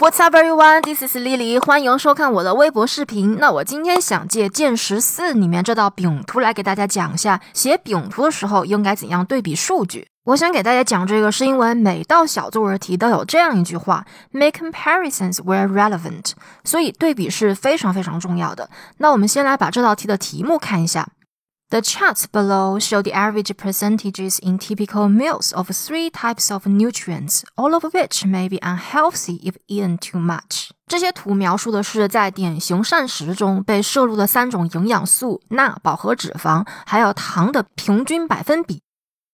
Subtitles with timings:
[0.00, 0.82] What's up, everyone?
[0.82, 1.58] This is Lily.
[1.58, 3.36] 欢迎收看我的微博视频。
[3.40, 10.06] 那我今天想借剑十四里面这道饼图来给大家讲一下，写饼图的时候应该怎样对比数据。
[10.26, 16.30] 我想给大家讲这个，是因为每道小作文题都有这样一句话：Make comparisons where relevant。
[16.62, 18.70] 所以对比是非常非常重要的。
[18.98, 21.08] 那我们先来把这道题的题目看一下。
[21.70, 27.74] The charts below show the average percentages in typical meals of three types of nutrients, all
[27.74, 30.70] of which may be unhealthy if eaten too much.
[30.86, 38.80] 这些图描述的是在典型膳食中被摄入的三种营养素——钠、饱和脂肪还有糖的平均百分比。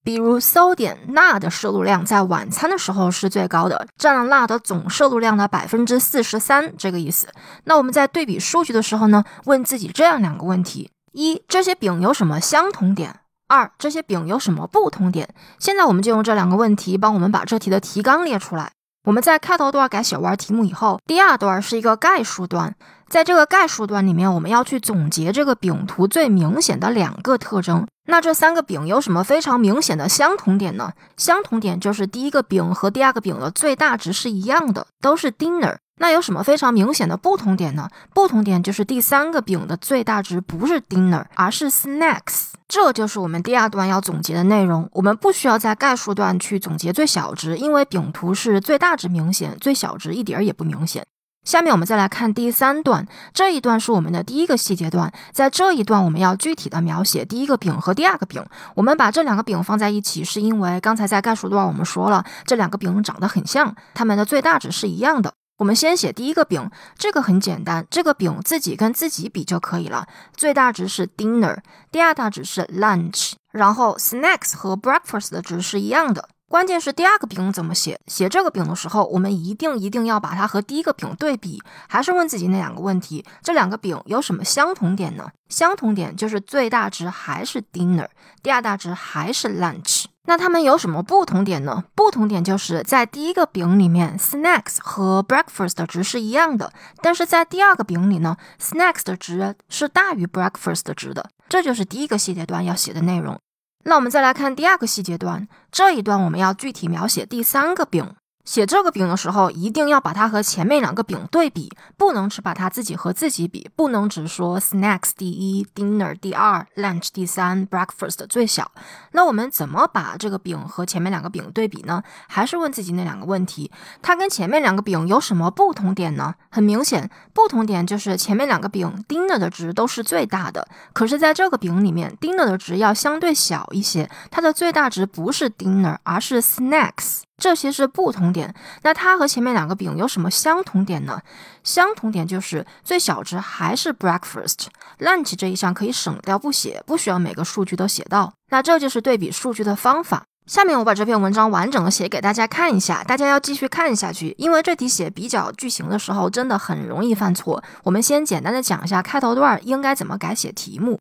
[0.03, 7.29] 比如 so 点钠的摄入量在晚餐的时候是最高的，占了钠的总摄入量的百分之四十三，这个意思。
[7.63, 10.91] 那我们在对比数据的时候呢，问自己这样两个问题。
[11.15, 13.21] 一这些饼有什么相同点？
[13.47, 15.33] 二这些饼有什么不同点？
[15.61, 18.73] 现在我们就用这两个问题帮我们把这题的提纲列出来。
[19.05, 22.75] 我们在开头段改写完题目以后，第二段是一个概述段。
[23.09, 27.87] 在这个概述段里面，我们要去总结这个饼图最明显的两个特征。
[28.07, 30.91] 那这三个饼有什么非常明显的相同点呢？
[31.17, 35.77] 相同点就是第一个饼和第二个饼的最大值是一样的，都是 dinner。
[35.97, 37.89] 那有什么非常明显的不同点呢？
[38.13, 42.47] 不同点就是第三个饼的最大值不是 dinner，而是 snacks。
[42.67, 44.89] 这就是我们第二段要总结的内容。
[44.93, 51.07] 我们不需要在概述段去总结最小值，因为饼图是最大值明显，最小值一点也不明显。
[51.45, 55.13] 下面我们再来看第三段，这一段是我们的第一个细节段。
[55.31, 58.45] 在这一段，我们要具体的描写第一个饼和第二个饼。
[58.75, 65.35] 我们把这两个饼放在一起，是因为刚才在概述段我们说了，这两个饼长得很像，它们的最大值是一样的。
[65.59, 70.07] 我们先写第一个饼，这个很简单，这个饼自己跟自己比就可以了。
[70.37, 71.59] 最大值是 dinner，
[71.93, 76.29] 第二大值是 lunch，然后 snacks 和 breakfast 的值是一样的。
[76.49, 77.99] 关键是第二个饼怎么写？
[78.07, 85.29] 写这个饼的时候，我们一定一定要把它和第一个饼对比，还是问自己那两个问题：这两个饼有什么相同点呢？
[85.49, 88.07] 相同点就是最大值还是 dinner，
[88.43, 90.05] 第二大值还是 lunch。
[90.27, 91.85] 那它们有什么不同点呢？
[91.95, 96.73] 不同点就是在第一个饼里面，snacks 和 breakfast 的值是一样的，
[97.03, 101.29] 但是在第二个饼里呢，snacks 的值是大于 breakfast 的值的。
[101.49, 103.39] 这就是第一个细节段要写的内容。
[103.85, 108.15] 那我们再来看第二个细节段，这一段我们要具体描写第三个饼。
[108.45, 118.71] 写这个饼的时候，一定要把它和前面两个饼对比，不能只把它自己和自己比，不能只说 snacks 第一，dinner 第二，lunch 第三，breakfast 最小。
[119.13, 122.03] 那我们怎么把这个饼和前面两个饼对比呢？
[122.29, 123.71] 还是问自己那两个问题：
[124.03, 126.35] 它跟前面两个饼有什么不同点呢？
[126.51, 137.23] 很明显，不同点就是前面两个饼 dinner 的值都是最大的，可是在这个饼里面，dinner 的值要相对小一些，它的最大值不是 dinner，而是 snacks。
[137.37, 141.21] 这些是不同点，那它和前面两个饼有什么相同点呢？
[141.63, 148.33] 相同点就是最小值还是 breakfast，lunch 这一项可以省掉不写，不需要每个数据都写到。
[148.51, 150.23] 那这就是对比数据的方法。
[150.47, 157.65] 下面我把这篇文章完整的写给大家看一下，大家要继续看下去，因为这题写比较句型的时候真的很容易犯错。
[157.83, 160.99] 我们先简单的讲一下开头段应该怎么改写题目。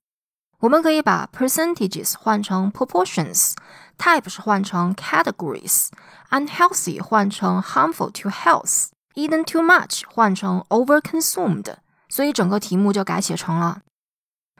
[0.62, 11.76] 我们可以把 percentages 换成 proportions，type 是换成 categories，unhealthy 换成 harmful to health，eaten too much 换成 overconsumed，
[12.08, 13.82] 所以整个题目就改写成了：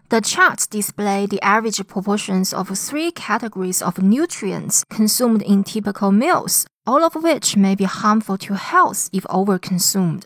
[0.09, 6.63] The charts display the average proportions of three categories of nutrients consumed in typical meals,
[6.85, 10.23] all of which may be harmful to health if overconsumed.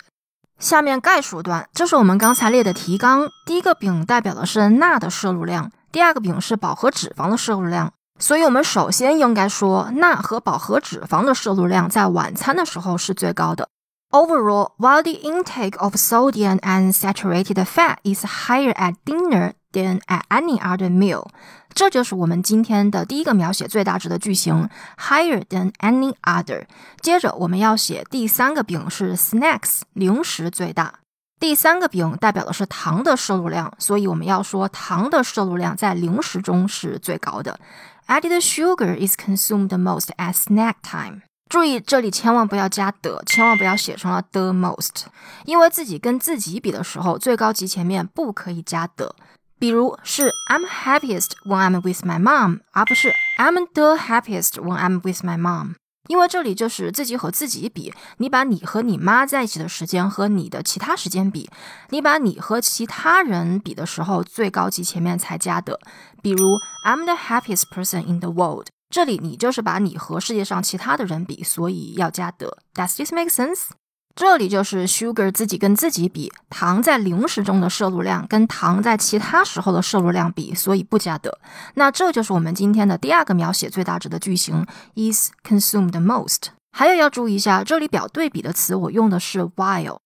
[0.59, 3.29] 下面概述段，这是我们刚才列的提纲。
[3.45, 7.93] 第一个饼代表的是钠的摄入量，第二个饼是饱和脂肪的摄入量。
[8.19, 13.69] 所以，我们首先应该说，钠和饱和脂肪的摄入量在晚餐的时候是最高的。
[14.09, 20.59] Overall, while the intake of sodium and saturated fat is higher at dinner than at any
[20.59, 21.27] other meal，
[21.73, 24.67] 这就是我们今天的第一个描写最大值的句型
[24.97, 26.65] ，higher than any other。
[26.99, 30.95] 接着我们要写第三个饼是 snacks，零食最大。
[31.39, 37.59] 第三个饼代表的是糖的摄入量，所以我们要说糖的摄入量在零食中是最高的。
[38.07, 41.21] Added sugar is consumed most at snack time。
[41.49, 45.05] 注意，这里千万不要加的，千万不要写成了 the most，
[45.45, 49.15] 因为自己跟自己比的时候，最高级前面不可以加的。
[49.59, 55.75] 比如是 I'm happiest when I'm with my mom，而不是 I'm the happiest when I'm with my mom，
[56.07, 61.49] 因为这里就是自己和自己比，你把你和你妈在一起的时间和你的其他时间比，
[61.89, 65.79] 你把你和其他人比的时候，最高级前面才加的。
[66.21, 68.67] 比如 I'm the happiest person in the world。
[68.89, 72.57] 这里你就是把你和世界上其他的人比，所以要加的。
[72.73, 73.71] Does this make sense？
[74.17, 81.37] 这里就是 sugar 自己跟自己比，糖在零食中的摄入量跟糖在其他时候的摄入量比，所以不加的。
[81.75, 84.65] 那这就是我们今天的第二个描写最大值的句型
[84.95, 86.47] ，is consumed most。
[86.71, 89.99] 还有要注意一下，这里表对比的词我用的是 while。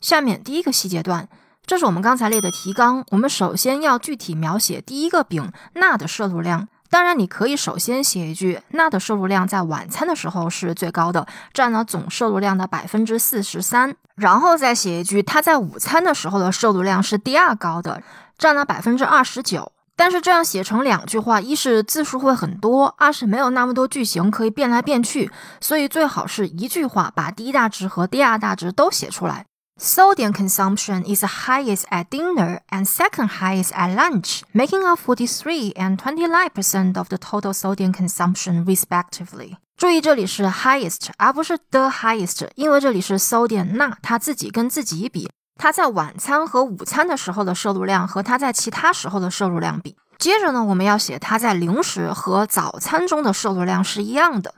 [0.00, 1.28] 下面第一个细节段，
[1.66, 6.68] 这是我们刚才列的提纲，我们首先要具体描写第一个饼钠的摄入量。
[6.90, 13.94] 当然，你可以首先写一句，钠的摄入量在晚餐的时候是最高的，占了总摄入量的百分之四十三。
[14.16, 18.02] 然后再写一句，它在午餐的时候的摄入量是第二高的，
[18.36, 19.70] 占了百分之二十九。
[19.94, 29.46] 但是这样写成两句话，一是字数会很多，二是没有那么多句型可以变来变去，所以最好是一句话把第一大值和第二大值都写出来。
[29.82, 36.98] Sodium consumption is highest at dinner and second highest at lunch, making up 43 and 29%
[36.98, 39.56] of the total sodium consumption respectively.
[39.78, 49.96] 注意这里是 highest 而不是 the highest，因为这里是 sodium 钠，它自己跟自己比，它在晚餐和午餐的时候的摄入量和它在其他时候的摄入量比。
[50.18, 54.52] 接着呢，我们要写它在零食和早餐中的摄入量是一样的。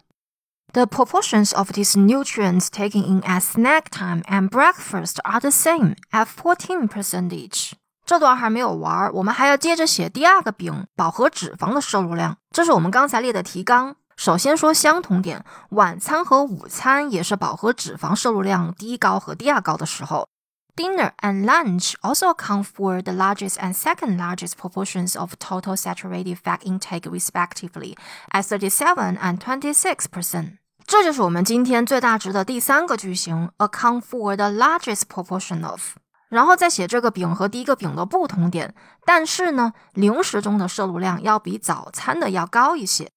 [0.74, 5.96] The proportions of these nutrients taken in at snack time and breakfast are the same
[6.12, 7.72] at fourteen percentage。
[8.06, 12.38] 这段还没有完，我们还要接着写第二个饼饱和脂肪的摄入量。
[12.52, 13.96] 这是我们刚才列的提纲。
[14.16, 20.28] 首先说相同点，晚餐和午餐也是饱和脂肪摄入量第一高和第二高的时候。
[20.75, 26.60] Dinner and lunch also account for the largest and second largest proportions of total saturated fat
[26.64, 27.96] intake respectively
[28.31, 30.58] at 37 and 26 percent.
[30.86, 35.96] 这就是我们今天最大值的第三个句型，account for the largest proportion of。
[36.30, 38.74] 然后再写这个饼和第一个饼的不同点，
[39.06, 43.10] 但是呢，零食中的摄入量要比早餐的要高一些。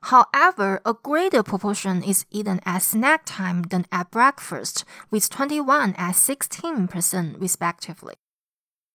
[0.00, 6.14] However, a greater proportion is eaten at snack time than at breakfast, with 21 and
[6.14, 8.14] 16% respectively.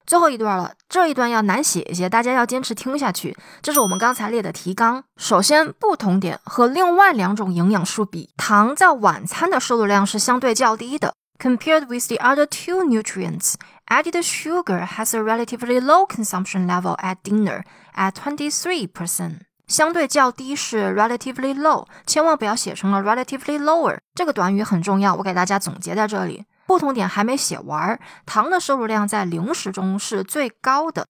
[0.08, 3.36] 最后一段了，这一段要难写一些，大家要坚持听下去。
[3.60, 5.04] 这是我们刚才列的提纲。
[5.18, 11.12] 首先，不同点和另外两种营养素比，糖在晚餐的摄入量是相对较低的。
[11.38, 13.56] Compared with the other two nutrients,
[13.88, 17.64] added sugar has a relatively low consumption level at dinner
[17.94, 19.32] at 23%。
[19.66, 23.98] 相对较低是 relatively low，千万不要写成了 relatively lower。
[24.14, 26.46] 这个短语很重要，我给大家总结在这里。
[26.68, 31.06] 不同点还没写完，糖的摄入量在零食中是最高的。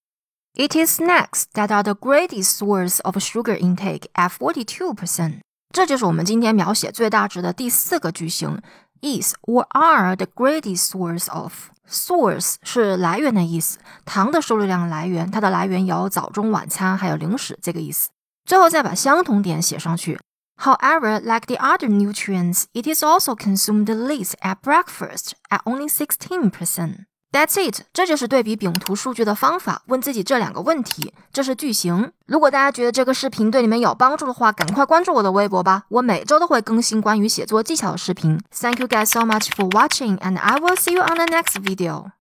[0.54, 5.40] It is snacks that are the greatest source of sugar intake at forty-two percent。
[5.74, 8.62] 这就是我们今天描写最大值的第四个句型
[9.02, 11.52] ：is or are the greatest source of。
[11.90, 18.10] Source 是来源的意思，糖的摄入量来源，它的来源有早中晚餐还有零食这个意思。
[18.44, 20.20] 最后再把相同点写上去。
[20.57, 27.05] However, like the other nutrients, it is also consumed least at breakfast at only 16%.
[27.33, 29.81] That's it，这就是对比饼图数据的方法。
[29.87, 32.11] 问自己这两个问题，这是句型。
[32.27, 38.39] 如果大家觉得这个视频对你们有帮助的话，赶快关注我的微博吧，我每周都会更新关于写作技巧的视频。
[38.51, 42.11] Thank you guys so much for watching, and I will see you on the next video.